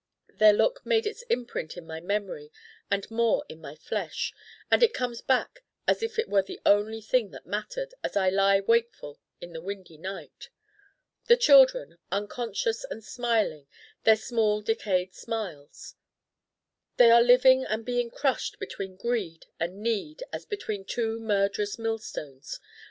[0.39, 2.51] Their look made its imprint in my memory
[2.89, 4.33] and more in my flesh.
[4.71, 8.29] And it comes back as if it were the only thing that mattered as I
[8.31, 10.49] lie wakeful in the windy night.
[11.27, 13.67] The children unconscious and smiling
[14.03, 15.93] their small decayed smiles
[16.97, 22.59] they are living and being crushed between greed and need as between two murderous millstones.